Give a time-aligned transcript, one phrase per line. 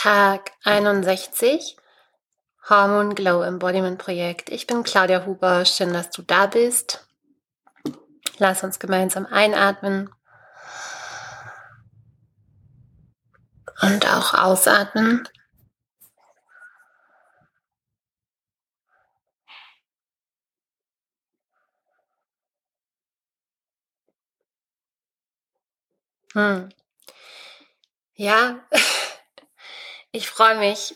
[0.00, 1.76] Tag 61
[2.68, 4.48] Hormone Glow Embodiment Projekt.
[4.48, 5.64] Ich bin Claudia Huber.
[5.64, 7.04] Schön, dass du da bist.
[8.38, 10.08] Lass uns gemeinsam einatmen
[13.82, 15.28] und auch ausatmen.
[26.34, 26.68] Hm.
[28.14, 28.60] Ja,
[30.12, 30.94] ich freue mich,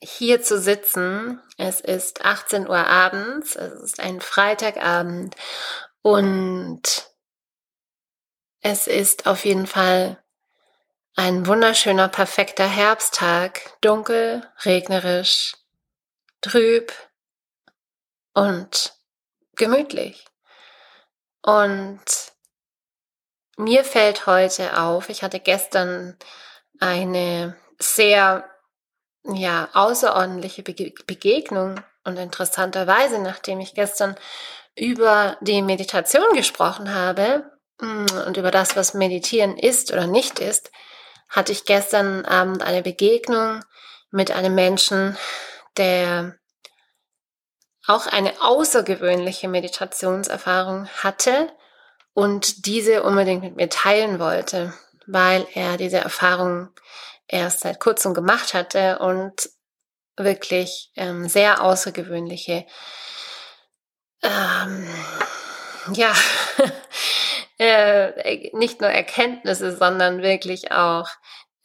[0.00, 1.42] hier zu sitzen.
[1.56, 5.34] Es ist 18 Uhr abends, es ist ein Freitagabend
[6.02, 7.08] und
[8.60, 10.22] es ist auf jeden Fall
[11.16, 15.56] ein wunderschöner, perfekter Herbsttag, dunkel, regnerisch,
[16.40, 16.92] trüb
[18.34, 18.94] und
[19.56, 20.24] gemütlich.
[21.42, 22.04] Und
[23.56, 26.16] mir fällt heute auf, ich hatte gestern
[26.78, 28.48] eine sehr
[29.24, 34.16] ja, außerordentliche Begegnung und interessanterweise, nachdem ich gestern
[34.76, 40.70] über die Meditation gesprochen habe mm, und über das, was Meditieren ist oder nicht ist,
[41.28, 43.62] hatte ich gestern Abend eine Begegnung
[44.10, 45.16] mit einem Menschen,
[45.76, 46.36] der
[47.86, 51.50] auch eine außergewöhnliche Meditationserfahrung hatte
[52.14, 54.74] und diese unbedingt mit mir teilen wollte,
[55.06, 56.70] weil er diese Erfahrung
[57.28, 59.50] erst seit kurzem gemacht hatte und
[60.16, 62.66] wirklich ähm, sehr außergewöhnliche,
[64.22, 64.88] ähm,
[65.92, 66.12] ja,
[67.58, 71.08] äh, nicht nur Erkenntnisse, sondern wirklich auch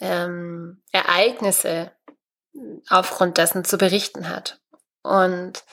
[0.00, 1.92] ähm, Ereignisse
[2.88, 4.60] aufgrund dessen zu berichten hat.
[5.02, 5.64] Und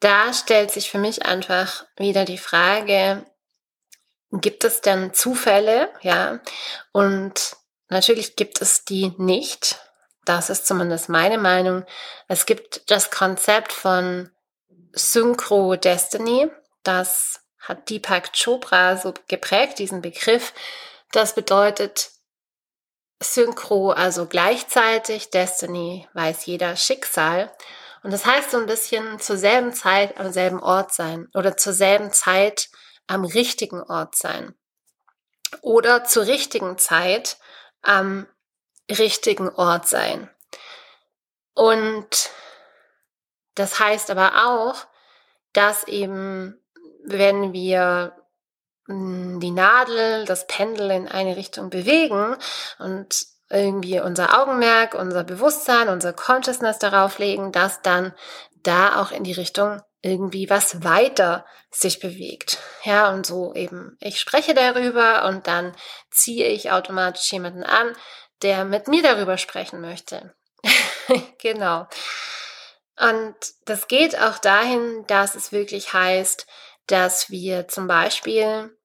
[0.00, 3.24] da stellt sich für mich einfach wieder die Frage,
[4.30, 6.40] gibt es denn Zufälle, ja?
[6.92, 7.56] Und
[7.94, 9.80] natürlich gibt es die nicht.
[10.26, 11.86] Das ist zumindest meine Meinung.
[12.28, 14.30] Es gibt das Konzept von
[14.92, 16.50] Synchro Destiny.
[16.82, 20.52] Das hat Deepak Chopra so geprägt, diesen Begriff.
[21.12, 22.10] Das bedeutet
[23.22, 27.50] Synchro, also gleichzeitig, Destiny weiß jeder Schicksal.
[28.02, 31.72] Und das heißt so ein bisschen zur selben Zeit am selben Ort sein oder zur
[31.72, 32.68] selben Zeit
[33.06, 34.54] am richtigen Ort sein
[35.62, 37.38] oder zur richtigen Zeit
[37.84, 38.26] am
[38.90, 40.28] richtigen Ort sein.
[41.54, 42.30] Und
[43.54, 44.86] das heißt aber auch,
[45.52, 46.60] dass eben,
[47.04, 48.16] wenn wir
[48.86, 52.36] hm, die Nadel, das Pendel in eine Richtung bewegen
[52.78, 58.12] und irgendwie unser Augenmerk, unser Bewusstsein, unser Consciousness darauf legen, dass dann
[58.62, 62.58] da auch in die Richtung irgendwie was weiter sich bewegt.
[62.84, 65.74] Ja, und so eben, ich spreche darüber und dann
[66.10, 67.96] ziehe ich automatisch jemanden an,
[68.42, 70.34] der mit mir darüber sprechen möchte.
[71.38, 71.88] genau.
[73.00, 76.46] Und das geht auch dahin, dass es wirklich heißt,
[76.86, 78.76] dass wir zum Beispiel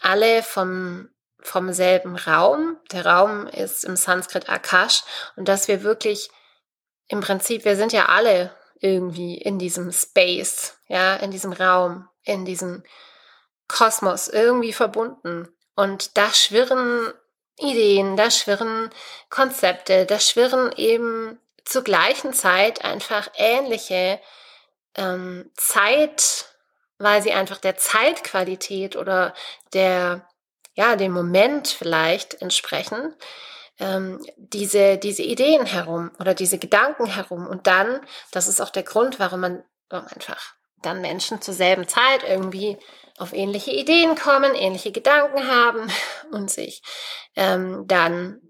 [0.00, 5.02] alle vom, vom selben Raum, der Raum ist im Sanskrit Akash,
[5.36, 6.30] und dass wir wirklich
[7.08, 12.44] im Prinzip, wir sind ja alle irgendwie in diesem Space, ja, in diesem Raum, in
[12.44, 12.82] diesem
[13.68, 15.48] Kosmos irgendwie verbunden.
[15.76, 17.12] Und da schwirren
[17.58, 18.90] Ideen, da schwirren
[19.28, 24.20] Konzepte, da schwirren eben zur gleichen Zeit einfach ähnliche
[24.96, 26.46] ähm, Zeit,
[26.98, 29.34] weil sie einfach der Zeitqualität oder
[29.72, 30.26] der,
[30.74, 33.14] ja, dem Moment vielleicht entsprechen,
[33.80, 37.46] ähm, diese, diese Ideen herum oder diese Gedanken herum.
[37.46, 41.86] Und dann, das ist auch der Grund, warum man warum einfach dann Menschen zur selben
[41.88, 42.78] Zeit irgendwie
[43.18, 45.90] auf ähnliche Ideen kommen, ähnliche Gedanken haben
[46.30, 46.82] und sich
[47.36, 48.40] ähm, dann,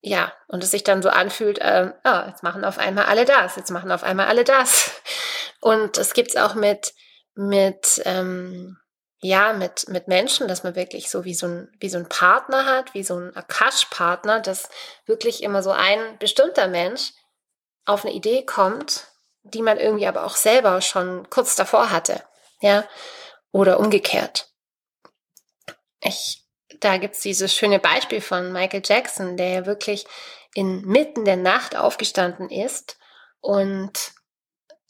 [0.00, 3.56] ja, und es sich dann so anfühlt, ähm, oh, jetzt machen auf einmal alle das,
[3.56, 4.90] jetzt machen auf einmal alle das.
[5.60, 6.94] Und es gibt's auch mit,
[7.34, 8.76] mit, ähm,
[9.20, 12.66] ja, mit, mit Menschen, dass man wirklich so wie so ein, wie so ein Partner
[12.66, 14.68] hat, wie so ein Akash-Partner, dass
[15.06, 17.12] wirklich immer so ein bestimmter Mensch
[17.86, 19.06] auf eine Idee kommt,
[19.42, 22.22] die man irgendwie aber auch selber schon kurz davor hatte,
[22.60, 22.84] ja,
[23.52, 24.50] oder umgekehrt.
[26.00, 26.44] Ich,
[26.80, 30.06] da gibt's dieses schöne Beispiel von Michael Jackson, der ja wirklich
[30.54, 32.98] inmitten der Nacht aufgestanden ist
[33.40, 34.12] und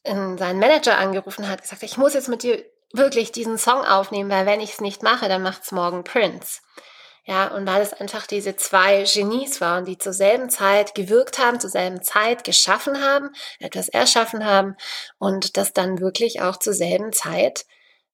[0.05, 4.47] seinen Manager angerufen hat, gesagt, ich muss jetzt mit dir wirklich diesen Song aufnehmen, weil
[4.47, 6.61] wenn ich es nicht mache, dann macht's morgen Prince.
[7.29, 11.59] Ja, und weil es einfach diese zwei Genies waren, die zur selben Zeit gewirkt haben,
[11.59, 14.77] zur selben Zeit geschaffen haben, etwas erschaffen haben
[15.19, 17.67] und dass dann wirklich auch zur selben Zeit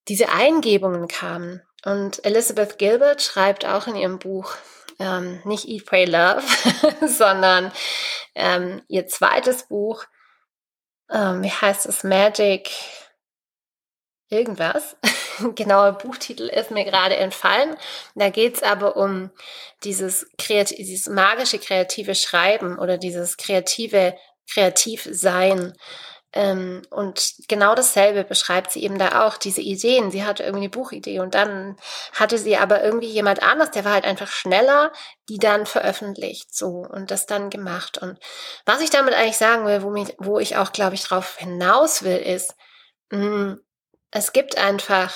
[0.09, 1.63] diese Eingebungen kamen.
[1.85, 4.55] Und Elizabeth Gilbert schreibt auch in ihrem Buch,
[4.99, 6.43] ähm, nicht Eat, Pray, Love,
[7.07, 7.71] sondern
[8.35, 10.05] ähm, ihr zweites Buch,
[11.11, 12.71] ähm, wie heißt es, Magic
[14.33, 14.97] irgendwas.
[15.55, 17.77] Genauer Buchtitel ist mir gerade entfallen.
[18.15, 19.31] Da geht es aber um
[19.85, 24.17] dieses, kreativ, dieses magische kreative Schreiben oder dieses kreative
[24.53, 25.75] Kreativsein.
[26.35, 30.11] Ähm, und genau dasselbe beschreibt sie eben da auch, diese Ideen.
[30.11, 31.77] Sie hatte irgendwie eine Buchidee und dann
[32.15, 34.93] hatte sie aber irgendwie jemand anders, der war halt einfach schneller,
[35.29, 37.99] die dann veröffentlicht, so und das dann gemacht.
[37.99, 38.19] Und
[38.65, 42.03] was ich damit eigentlich sagen will, wo, mich, wo ich auch, glaube ich, drauf hinaus
[42.03, 42.55] will, ist,
[43.11, 43.61] mh, mm,
[44.13, 45.13] es gibt einfach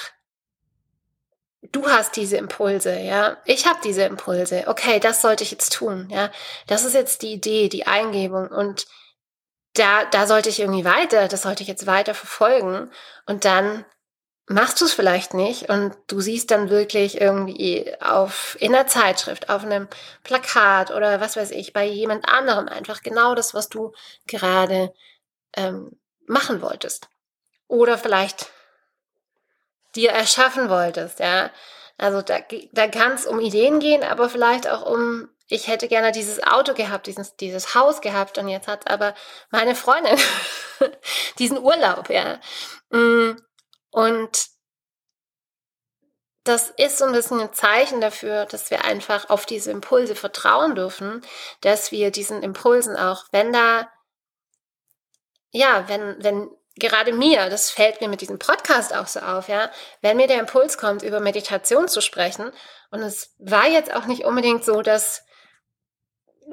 [1.72, 4.64] du hast diese Impulse, ja, ich habe diese Impulse.
[4.66, 6.30] Okay, das sollte ich jetzt tun, ja.
[6.66, 8.86] Das ist jetzt die Idee, die Eingebung und
[9.74, 12.90] da, da sollte ich irgendwie weiter, das sollte ich jetzt weiter verfolgen.
[13.26, 13.84] Und dann
[14.48, 19.50] machst du es vielleicht nicht und du siehst dann wirklich irgendwie auf in der Zeitschrift,
[19.50, 19.88] auf einem
[20.22, 23.92] Plakat oder was weiß ich, bei jemand anderem einfach genau das, was du
[24.26, 24.94] gerade
[25.56, 27.08] ähm, machen wolltest.
[27.68, 28.50] Oder vielleicht
[29.96, 31.50] dir erschaffen wolltest, ja.
[31.98, 32.40] Also da,
[32.72, 36.74] da kann es um Ideen gehen, aber vielleicht auch um ich hätte gerne dieses Auto
[36.74, 39.14] gehabt, dieses, dieses Haus gehabt und jetzt hat aber
[39.50, 40.18] meine Freundin
[41.38, 42.40] diesen Urlaub, ja.
[42.90, 43.36] Mm,
[43.90, 44.46] und
[46.44, 50.74] das ist so ein bisschen ein Zeichen dafür, dass wir einfach auf diese Impulse vertrauen
[50.74, 51.22] dürfen,
[51.60, 53.90] dass wir diesen Impulsen auch, wenn da,
[55.50, 59.70] ja, wenn, wenn gerade mir, das fällt mir mit diesem Podcast auch so auf, ja,
[60.02, 62.52] wenn mir der Impuls kommt, über Meditation zu sprechen,
[62.90, 65.22] und es war jetzt auch nicht unbedingt so, dass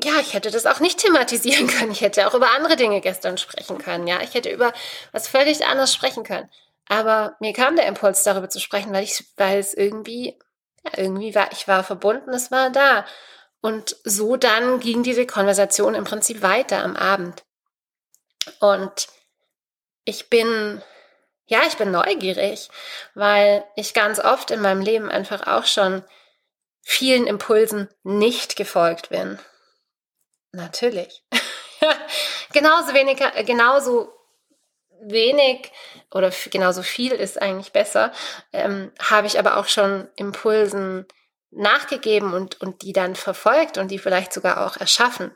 [0.04, 1.92] ja, ich hätte das auch nicht thematisieren können.
[1.92, 4.08] Ich hätte auch über andere Dinge gestern sprechen können.
[4.08, 4.74] Ja, ich hätte über
[5.12, 6.50] was völlig anderes sprechen können.
[6.88, 10.38] Aber mir kam der Impuls, darüber zu sprechen, weil ich, weil es irgendwie,
[10.84, 13.06] ja, irgendwie war, ich war verbunden, es war da.
[13.62, 17.44] Und so dann ging diese Konversation im Prinzip weiter am Abend.
[18.60, 19.08] Und
[20.06, 20.82] ich bin,
[21.46, 22.70] ja, ich bin neugierig,
[23.14, 26.04] weil ich ganz oft in meinem Leben einfach auch schon
[26.82, 29.40] vielen Impulsen nicht gefolgt bin.
[30.52, 31.24] Natürlich.
[32.54, 34.14] genauso wenig, genauso
[35.02, 35.72] wenig
[36.12, 38.12] oder genauso viel ist eigentlich besser,
[38.52, 41.06] ähm, habe ich aber auch schon Impulsen
[41.52, 45.32] nachgegeben und, und die dann verfolgt und die vielleicht sogar auch erschaffen.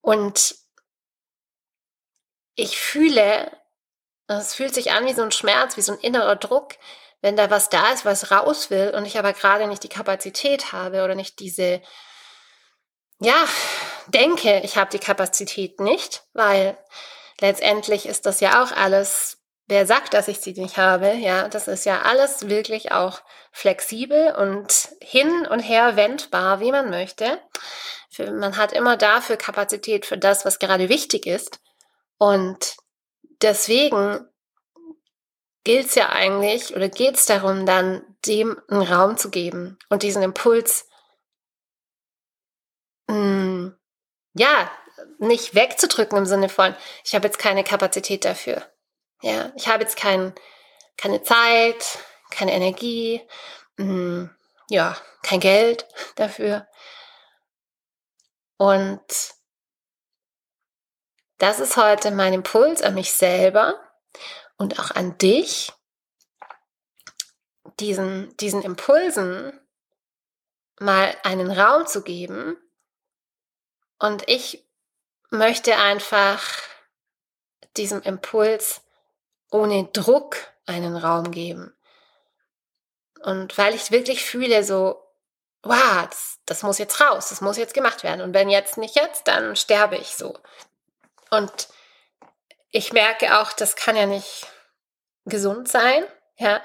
[0.00, 0.56] Und
[2.60, 3.50] ich fühle,
[4.26, 6.74] es fühlt sich an wie so ein Schmerz, wie so ein innerer Druck,
[7.20, 10.72] wenn da was da ist, was raus will und ich aber gerade nicht die Kapazität
[10.72, 11.82] habe oder nicht diese
[13.20, 13.46] ja,
[14.08, 16.76] denke, ich habe die Kapazität nicht, weil
[17.40, 21.68] letztendlich ist das ja auch alles, wer sagt, dass ich sie nicht habe, ja, das
[21.68, 23.20] ist ja alles wirklich auch
[23.52, 27.38] flexibel und hin und her wendbar, wie man möchte.
[28.18, 31.60] Man hat immer dafür Kapazität für das, was gerade wichtig ist.
[32.20, 32.76] Und
[33.40, 34.28] deswegen
[35.64, 40.02] gilt es ja eigentlich oder geht es darum, dann dem einen Raum zu geben und
[40.02, 40.86] diesen Impuls
[43.08, 43.78] mh, hm,
[44.34, 44.70] ja,
[45.18, 48.70] nicht wegzudrücken im Sinne von, ich habe jetzt keine Kapazität dafür.
[49.22, 50.34] Ja, ich habe jetzt kein,
[50.98, 51.98] keine Zeit,
[52.30, 53.22] keine Energie,
[53.78, 54.30] mh, hm,
[54.68, 56.68] ja, kein Geld dafür.
[58.58, 59.00] Und
[61.40, 63.80] das ist heute mein Impuls an mich selber
[64.56, 65.72] und auch an dich,
[67.80, 69.58] diesen, diesen Impulsen
[70.78, 72.58] mal einen Raum zu geben
[73.98, 74.66] und ich
[75.30, 76.42] möchte einfach
[77.76, 78.82] diesem Impuls
[79.50, 81.74] ohne Druck einen Raum geben.
[83.22, 85.02] Und weil ich wirklich fühle, so,
[85.62, 88.20] wow, das, das, muss jetzt raus, das muss jetzt gemacht werden.
[88.20, 90.38] Und wenn jetzt nicht jetzt, dann sterbe ich so.
[91.30, 91.68] Und
[92.70, 94.46] ich merke auch, das kann ja nicht
[95.24, 96.04] gesund sein.
[96.38, 96.62] Ja,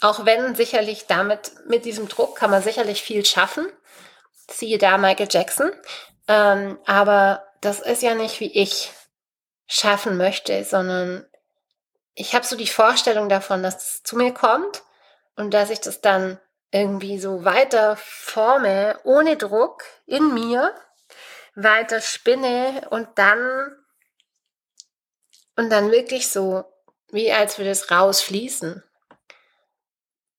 [0.00, 3.66] auch wenn sicherlich damit, mit diesem Druck kann man sicherlich viel schaffen.
[4.48, 5.72] Siehe da Michael Jackson.
[6.28, 8.92] Ähm, aber das ist ja nicht, wie ich
[9.66, 11.26] schaffen möchte, sondern
[12.14, 14.82] ich habe so die Vorstellung davon, dass es zu mir kommt
[15.36, 16.38] und dass ich das dann
[16.70, 20.74] irgendwie so weiter forme, ohne Druck in mir,
[21.54, 23.76] weiter spinne und dann
[25.56, 26.64] und dann wirklich so,
[27.10, 28.82] wie als würde es rausfließen.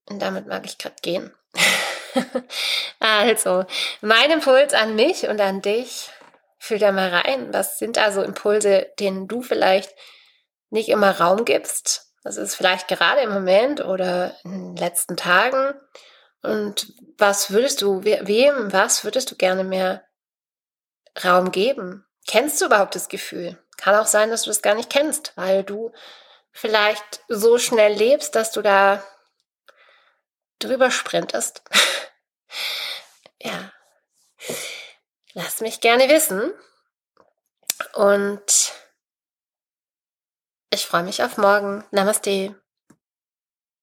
[0.09, 1.33] Und damit mag ich gerade gehen.
[2.99, 3.65] also,
[4.01, 6.09] mein Impuls an mich und an dich,
[6.61, 7.53] fühl da mal rein.
[7.53, 9.93] Was sind also Impulse, denen du vielleicht
[10.69, 15.73] nicht immer Raum gibst Das ist vielleicht gerade im Moment oder in den letzten Tagen.
[16.43, 20.03] Und was würdest du, wem, was würdest du gerne mehr
[21.23, 22.05] Raum geben?
[22.27, 23.57] Kennst du überhaupt das Gefühl?
[23.81, 25.91] Kann auch sein, dass du das gar nicht kennst, weil du
[26.51, 29.03] vielleicht so schnell lebst, dass du da
[30.59, 31.63] drüber sprintest.
[33.41, 33.71] ja.
[35.33, 36.53] Lass mich gerne wissen.
[37.93, 38.73] Und
[40.69, 41.83] ich freue mich auf morgen.
[41.89, 42.60] Namaste.